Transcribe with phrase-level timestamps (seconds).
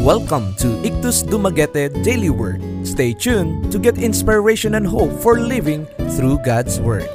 [0.00, 2.62] Welcome to Ictus Dumaguete Daily Word.
[2.86, 5.86] Stay tuned to get inspiration and hope for living
[6.16, 7.08] through God's Word.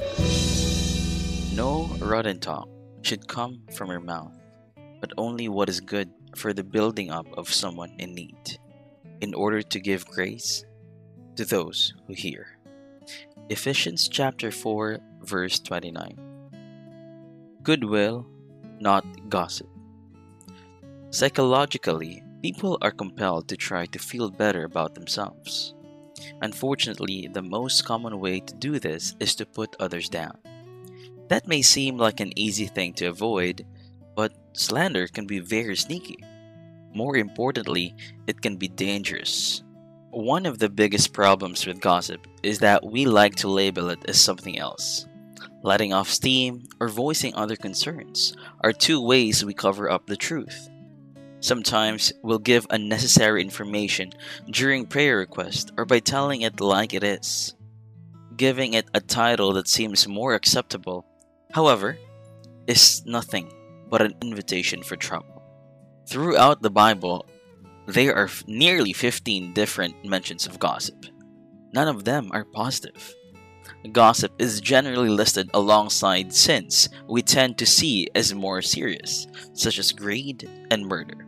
[1.53, 2.69] No rotten talk
[3.01, 4.37] should come from your mouth,
[5.01, 8.37] but only what is good for the building up of someone in need,
[9.21, 10.65] in order to give grace
[11.35, 12.59] to those who hear.
[13.49, 16.17] Ephesians chapter 4 verse 29.
[17.63, 18.27] Goodwill,
[18.79, 19.72] not gossip.
[21.13, 25.75] Psychologically, people are compelled to try to feel better about themselves.
[26.41, 30.35] Unfortunately, the most common way to do this is to put others down.
[31.27, 33.63] That may seem like an easy thing to avoid,
[34.15, 36.17] but slander can be very sneaky.
[36.95, 37.95] More importantly,
[38.25, 39.61] it can be dangerous.
[40.09, 44.19] One of the biggest problems with gossip is that we like to label it as
[44.19, 45.05] something else.
[45.61, 50.71] Letting off steam or voicing other concerns are two ways we cover up the truth.
[51.43, 54.13] Sometimes we'll give unnecessary information
[54.49, 57.53] during prayer request or by telling it like it is,
[58.37, 61.05] giving it a title that seems more acceptable,
[61.51, 61.97] however,
[62.65, 63.51] is nothing
[63.89, 65.43] but an invitation for trouble.
[66.07, 67.25] Throughout the Bible,
[67.87, 71.07] there are nearly 15 different mentions of gossip.
[71.73, 73.13] None of them are positive.
[73.91, 79.91] Gossip is generally listed alongside sins we tend to see as more serious, such as
[79.91, 81.27] greed and murder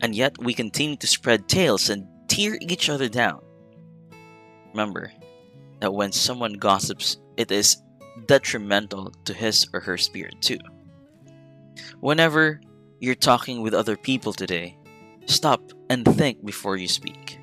[0.00, 3.40] and yet we continue to spread tales and tear each other down.
[4.72, 5.12] Remember
[5.80, 7.82] that when someone gossips, it is
[8.26, 10.58] detrimental to his or her spirit too.
[12.00, 12.60] Whenever
[13.00, 14.76] you're talking with other people today,
[15.26, 17.38] stop and think before you speak.